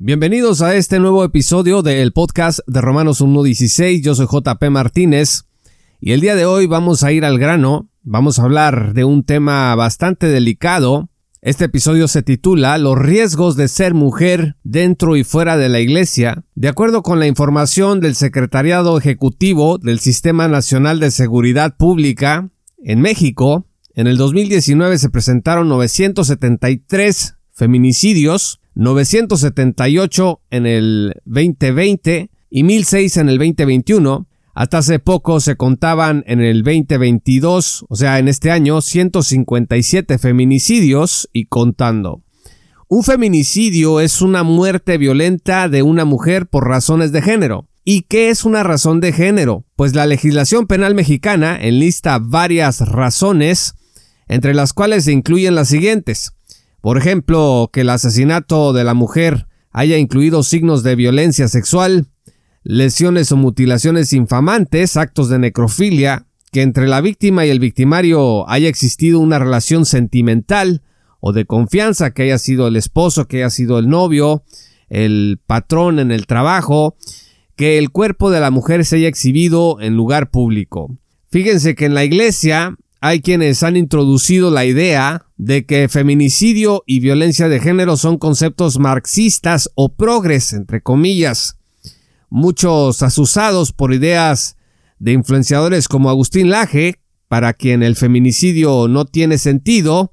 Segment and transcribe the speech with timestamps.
[0.00, 4.00] Bienvenidos a este nuevo episodio del podcast de Romanos 1.16.
[4.00, 5.46] Yo soy JP Martínez
[6.00, 7.90] y el día de hoy vamos a ir al grano.
[8.04, 11.08] Vamos a hablar de un tema bastante delicado.
[11.42, 16.44] Este episodio se titula Los riesgos de ser mujer dentro y fuera de la iglesia.
[16.54, 22.50] De acuerdo con la información del Secretariado Ejecutivo del Sistema Nacional de Seguridad Pública
[22.84, 33.16] en México, en el 2019 se presentaron 973 feminicidios 978 en el 2020 y 1006
[33.16, 34.28] en el 2021.
[34.54, 41.28] Hasta hace poco se contaban en el 2022, o sea, en este año, 157 feminicidios
[41.32, 42.22] y contando.
[42.86, 47.66] Un feminicidio es una muerte violenta de una mujer por razones de género.
[47.84, 49.64] ¿Y qué es una razón de género?
[49.74, 53.74] Pues la legislación penal mexicana enlista varias razones,
[54.28, 56.32] entre las cuales se incluyen las siguientes.
[56.88, 62.06] Por ejemplo, que el asesinato de la mujer haya incluido signos de violencia sexual,
[62.62, 68.70] lesiones o mutilaciones infamantes, actos de necrofilia, que entre la víctima y el victimario haya
[68.70, 70.80] existido una relación sentimental
[71.20, 74.44] o de confianza, que haya sido el esposo, que haya sido el novio,
[74.88, 76.96] el patrón en el trabajo,
[77.54, 80.96] que el cuerpo de la mujer se haya exhibido en lugar público.
[81.30, 87.00] Fíjense que en la iglesia hay quienes han introducido la idea de que feminicidio y
[87.00, 91.58] violencia de género son conceptos marxistas o progres, entre comillas.
[92.28, 94.56] Muchos asusados por ideas
[94.98, 96.96] de influenciadores como Agustín Laje,
[97.28, 100.12] para quien el feminicidio no tiene sentido,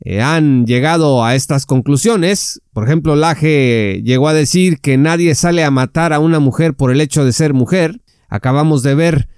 [0.00, 2.62] eh, han llegado a estas conclusiones.
[2.72, 6.90] Por ejemplo, Laje llegó a decir que nadie sale a matar a una mujer por
[6.90, 8.00] el hecho de ser mujer.
[8.28, 9.28] Acabamos de ver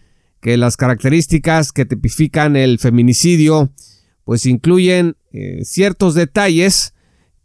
[0.44, 3.72] que las características que tipifican el feminicidio
[4.24, 6.92] pues incluyen eh, ciertos detalles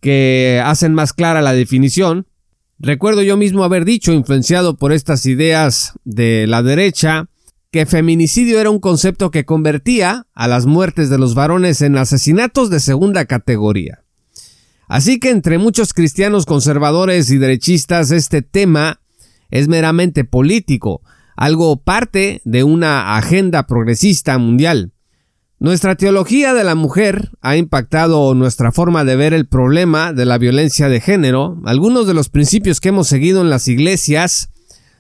[0.02, 2.28] que hacen más clara la definición.
[2.78, 7.30] Recuerdo yo mismo haber dicho, influenciado por estas ideas de la derecha,
[7.72, 12.70] que feminicidio era un concepto que convertía a las muertes de los varones en asesinatos
[12.70, 14.04] de segunda categoría.
[14.90, 19.00] Así que entre muchos cristianos conservadores y derechistas este tema
[19.52, 21.02] es meramente político,
[21.40, 24.92] algo parte de una agenda progresista mundial.
[25.58, 30.38] Nuestra teología de la mujer ha impactado nuestra forma de ver el problema de la
[30.38, 31.58] violencia de género.
[31.64, 34.50] Algunos de los principios que hemos seguido en las iglesias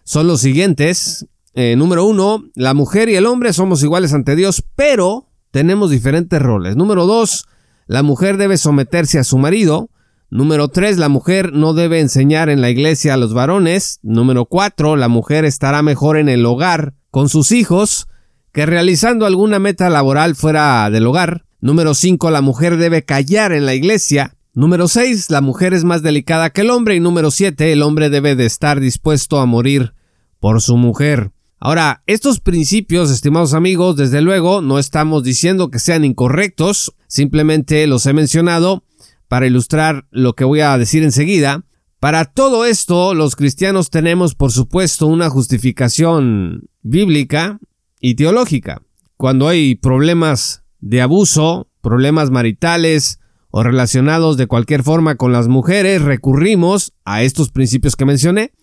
[0.05, 1.27] son los siguientes.
[1.55, 6.41] Eh, número uno, la mujer y el hombre somos iguales ante Dios, pero tenemos diferentes
[6.41, 6.77] roles.
[6.77, 7.47] Número dos,
[7.85, 9.89] la mujer debe someterse a su marido.
[10.31, 10.97] Número 3.
[10.99, 13.99] La mujer no debe enseñar en la iglesia a los varones.
[14.03, 14.95] Número 4.
[14.95, 18.07] La mujer estará mejor en el hogar con sus hijos
[18.51, 21.45] que realizando alguna meta laboral fuera del hogar.
[21.61, 22.29] Número 5.
[22.29, 24.35] La mujer debe callar en la iglesia.
[24.53, 25.31] Número 6.
[25.31, 26.95] La mujer es más delicada que el hombre.
[26.95, 27.71] Y número 7.
[27.71, 29.93] El hombre debe de estar dispuesto a morir
[30.39, 31.31] por su mujer.
[31.59, 38.05] Ahora, estos principios, estimados amigos, desde luego no estamos diciendo que sean incorrectos, simplemente los
[38.05, 38.85] he mencionado
[39.29, 41.63] para ilustrar lo que voy a decir enseguida.
[41.99, 47.59] Para todo esto, los cristianos tenemos, por supuesto, una justificación bíblica
[48.01, 48.81] y teológica.
[49.15, 53.19] Cuando hay problemas de abuso, problemas maritales
[53.51, 58.53] o relacionados de cualquier forma con las mujeres, recurrimos a estos principios que mencioné.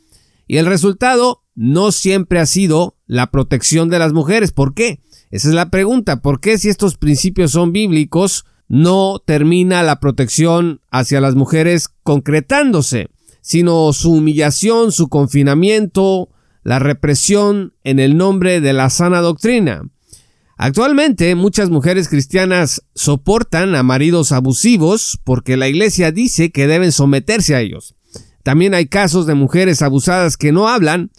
[0.49, 4.53] Y el resultado no siempre ha sido la protección de las mujeres.
[4.53, 5.01] ¿Por qué?
[5.31, 6.23] Esa es la pregunta.
[6.23, 13.09] ¿Por qué si estos principios son bíblicos, no termina la protección hacia las mujeres concretándose,
[13.41, 16.31] sino su humillación, su confinamiento,
[16.65, 19.83] la represión en el nombre de la sana doctrina.
[20.57, 27.55] Actualmente muchas mujeres cristianas soportan a maridos abusivos porque la iglesia dice que deben someterse
[27.55, 27.95] a ellos.
[28.43, 31.11] También hay casos de mujeres abusadas que no hablan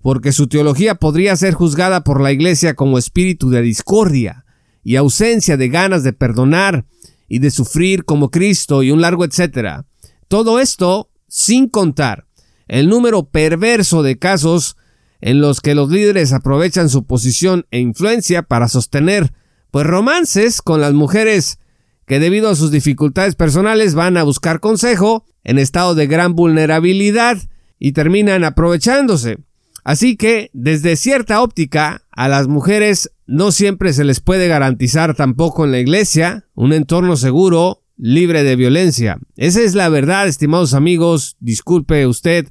[0.00, 4.45] porque su teología podría ser juzgada por la iglesia como espíritu de discordia
[4.86, 6.84] y ausencia de ganas de perdonar
[7.26, 9.84] y de sufrir como Cristo y un largo etcétera.
[10.28, 12.28] Todo esto sin contar
[12.68, 14.76] el número perverso de casos
[15.20, 19.32] en los que los líderes aprovechan su posición e influencia para sostener
[19.72, 21.58] pues romances con las mujeres
[22.06, 27.38] que debido a sus dificultades personales van a buscar consejo en estado de gran vulnerabilidad
[27.80, 29.38] y terminan aprovechándose.
[29.82, 35.64] Así que, desde cierta óptica, a las mujeres no siempre se les puede garantizar tampoco
[35.64, 39.18] en la iglesia un entorno seguro, libre de violencia.
[39.36, 41.36] Esa es la verdad, estimados amigos.
[41.40, 42.48] Disculpe usted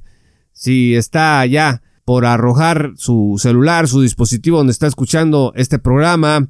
[0.52, 6.48] si está ya por arrojar su celular, su dispositivo donde está escuchando este programa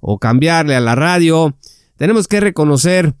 [0.00, 1.56] o cambiarle a la radio.
[1.96, 3.14] Tenemos que reconocer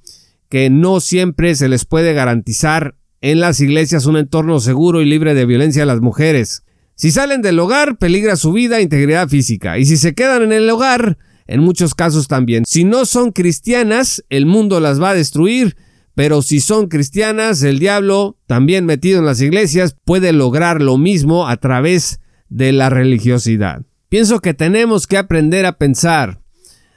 [0.48, 5.34] que no siempre se les puede garantizar en las iglesias un entorno seguro y libre
[5.34, 6.62] de violencia a las mujeres.
[7.02, 9.76] Si salen del hogar, peligra su vida e integridad física.
[9.76, 11.18] Y si se quedan en el hogar,
[11.48, 12.62] en muchos casos también.
[12.64, 15.76] Si no son cristianas, el mundo las va a destruir.
[16.14, 21.48] Pero si son cristianas, el diablo, también metido en las iglesias, puede lograr lo mismo
[21.48, 23.82] a través de la religiosidad.
[24.08, 26.40] Pienso que tenemos que aprender a pensar.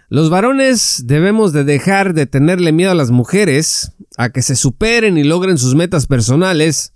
[0.09, 5.17] Los varones debemos de dejar de tenerle miedo a las mujeres, a que se superen
[5.17, 6.93] y logren sus metas personales.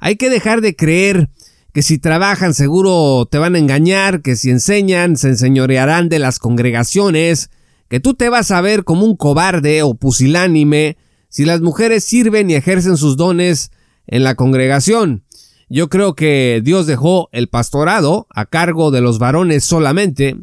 [0.00, 1.28] Hay que dejar de creer
[1.76, 6.38] que si trabajan seguro te van a engañar, que si enseñan se enseñorearán de las
[6.38, 7.50] congregaciones,
[7.90, 10.96] que tú te vas a ver como un cobarde o pusilánime
[11.28, 13.72] si las mujeres sirven y ejercen sus dones
[14.06, 15.24] en la congregación.
[15.68, 20.34] Yo creo que Dios dejó el pastorado a cargo de los varones solamente,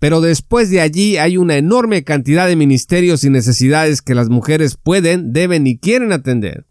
[0.00, 4.76] pero después de allí hay una enorme cantidad de ministerios y necesidades que las mujeres
[4.76, 6.66] pueden, deben y quieren atender.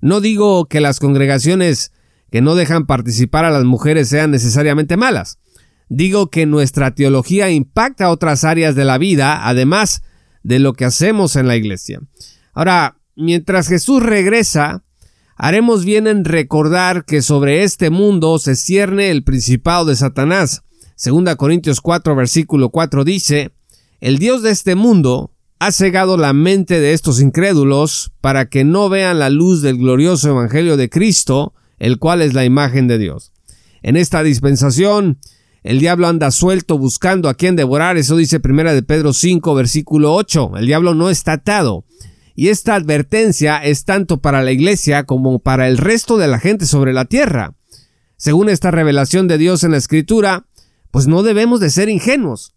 [0.00, 1.90] No digo que las congregaciones
[2.34, 5.38] que no dejan participar a las mujeres sean necesariamente malas.
[5.88, 10.02] Digo que nuestra teología impacta otras áreas de la vida, además
[10.42, 12.00] de lo que hacemos en la iglesia.
[12.52, 14.82] Ahora, mientras Jesús regresa,
[15.36, 20.64] haremos bien en recordar que sobre este mundo se cierne el principado de Satanás.
[20.96, 23.52] Segunda Corintios 4 versículo 4 dice,
[24.00, 25.30] El Dios de este mundo
[25.60, 30.30] ha cegado la mente de estos incrédulos para que no vean la luz del glorioso
[30.30, 33.32] Evangelio de Cristo, el cual es la imagen de Dios.
[33.82, 35.18] En esta dispensación,
[35.62, 40.14] el diablo anda suelto buscando a quien devorar, eso dice primera de Pedro 5, versículo
[40.14, 40.52] 8.
[40.56, 41.84] El diablo no está atado.
[42.34, 46.66] Y esta advertencia es tanto para la iglesia como para el resto de la gente
[46.66, 47.54] sobre la tierra.
[48.16, 50.46] Según esta revelación de Dios en la escritura,
[50.90, 52.54] pues no debemos de ser ingenuos.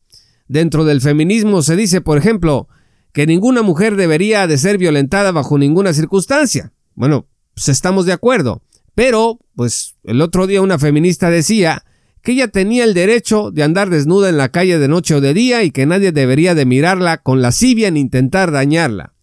[0.47, 2.67] Dentro del feminismo se dice, por ejemplo,
[3.13, 6.73] que ninguna mujer debería de ser violentada bajo ninguna circunstancia.
[6.93, 8.61] Bueno, pues estamos de acuerdo.
[8.97, 11.85] Pero, pues, el otro día una feminista decía
[12.23, 15.35] que ella tenía el derecho de andar desnuda en la calle de noche o de
[15.35, 19.13] día y que nadie debería de mirarla con lascivia ni intentar dañarla.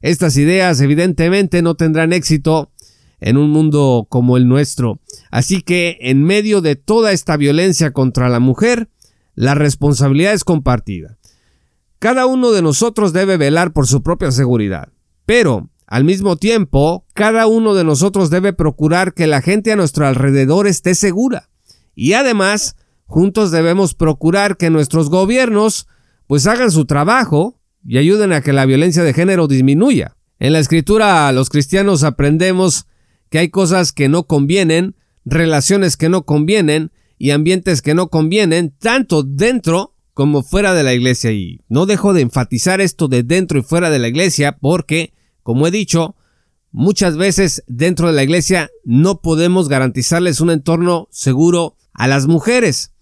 [0.00, 2.70] Estas ideas evidentemente no tendrán éxito
[3.20, 5.00] en un mundo como el nuestro.
[5.30, 8.88] Así que, en medio de toda esta violencia contra la mujer,
[9.34, 11.18] la responsabilidad es compartida.
[11.98, 14.88] Cada uno de nosotros debe velar por su propia seguridad.
[15.26, 20.06] Pero, al mismo tiempo, cada uno de nosotros debe procurar que la gente a nuestro
[20.06, 21.50] alrededor esté segura.
[21.96, 22.76] Y además,
[23.06, 25.88] juntos debemos procurar que nuestros gobiernos
[26.28, 30.16] pues hagan su trabajo y ayuden a que la violencia de género disminuya.
[30.38, 32.86] En la escritura los cristianos aprendemos
[33.28, 34.94] que hay cosas que no convienen,
[35.24, 40.94] relaciones que no convienen y ambientes que no convienen, tanto dentro como fuera de la
[40.94, 41.32] iglesia.
[41.32, 45.66] Y no dejo de enfatizar esto de dentro y fuera de la iglesia porque como
[45.66, 46.16] he dicho,
[46.72, 52.92] muchas veces dentro de la iglesia no podemos garantizarles un entorno seguro a las mujeres.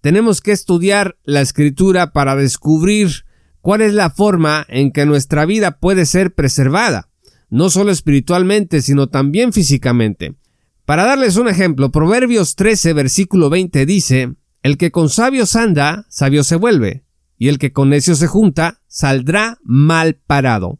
[0.00, 3.24] Tenemos que estudiar la escritura para descubrir
[3.60, 7.08] cuál es la forma en que nuestra vida puede ser preservada,
[7.48, 10.34] no solo espiritualmente, sino también físicamente.
[10.84, 16.44] Para darles un ejemplo, Proverbios 13, versículo 20 dice, El que con sabios anda, sabio
[16.44, 17.04] se vuelve,
[17.38, 20.78] y el que con necios se junta, saldrá mal parado.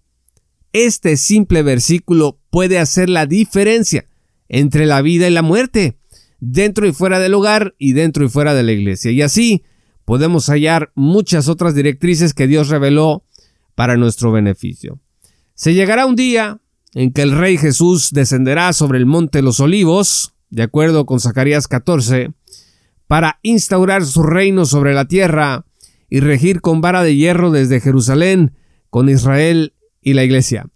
[0.75, 4.09] Este simple versículo puede hacer la diferencia
[4.49, 5.99] entre la vida y la muerte,
[6.41, 9.13] dentro y fuera del hogar y dentro y fuera de la iglesia.
[9.13, 9.63] Y así
[10.05, 13.23] podemos hallar muchas otras directrices que Dios reveló
[13.77, 14.99] para nuestro beneficio.
[15.55, 16.61] Se llegará un día
[16.95, 21.21] en que el Rey Jesús descenderá sobre el monte de los olivos, de acuerdo con
[21.21, 22.33] Zacarías 14,
[23.07, 25.67] para instaurar su reino sobre la tierra
[26.11, 28.57] y regir con vara de hierro desde Jerusalén
[28.91, 29.73] con Israel
[30.05, 30.67] y la iglesia.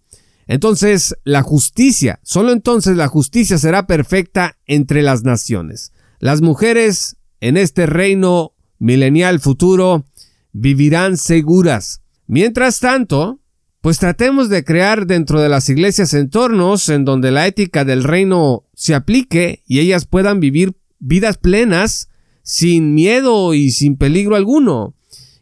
[0.47, 5.93] Entonces, la justicia, solo entonces la justicia será perfecta entre las naciones.
[6.19, 10.05] Las mujeres en este reino milenial futuro
[10.51, 12.01] vivirán seguras.
[12.25, 13.39] Mientras tanto,
[13.81, 18.65] pues tratemos de crear dentro de las iglesias entornos en donde la ética del reino
[18.73, 22.09] se aplique y ellas puedan vivir vidas plenas
[22.41, 24.95] sin miedo y sin peligro alguno,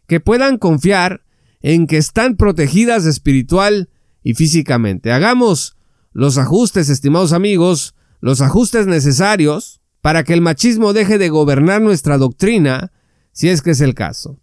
[0.06, 1.22] que puedan confiar
[1.62, 3.90] en que están protegidas espiritual
[4.22, 5.12] y físicamente.
[5.12, 5.76] Hagamos
[6.12, 12.18] los ajustes, estimados amigos, los ajustes necesarios para que el machismo deje de gobernar nuestra
[12.18, 12.92] doctrina,
[13.32, 14.38] si es que es el caso.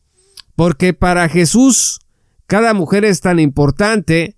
[0.55, 1.99] Porque para Jesús
[2.47, 4.35] cada mujer es tan importante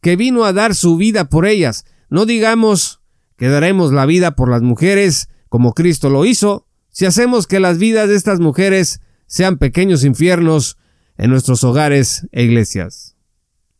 [0.00, 1.84] que vino a dar su vida por ellas.
[2.08, 3.00] No digamos
[3.36, 7.78] que daremos la vida por las mujeres como Cristo lo hizo, si hacemos que las
[7.78, 10.78] vidas de estas mujeres sean pequeños infiernos
[11.20, 13.16] en nuestros hogares e iglesias.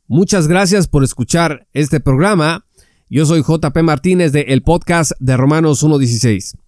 [0.06, 2.66] Muchas gracias por escuchar este programa.
[3.08, 6.58] Yo soy JP Martínez de el podcast de Romanos 1.16.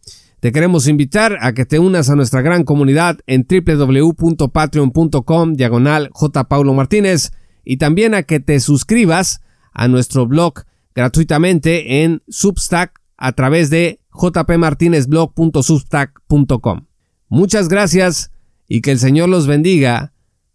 [0.40, 6.48] Te queremos invitar a que te unas a nuestra gran comunidad en www.patreon.com diagonal J.
[6.48, 7.32] Paulo Martínez
[7.64, 9.42] y también a que te suscribas
[9.74, 10.62] a nuestro blog
[10.94, 16.86] gratuitamente en Substack a través de jpmartinezblog.substack.com.
[17.28, 18.30] Muchas gracias
[18.66, 20.12] y que el Señor los bendiga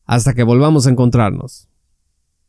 [0.08, 1.67] hasta que volvamos a encontrarnos.